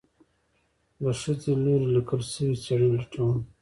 د 0.99 1.03
خځې 1.19 1.51
لوري 1.63 1.87
ليکل 1.95 2.21
شوي 2.33 2.55
څېړنې 2.63 2.93
لټوم 3.01 3.37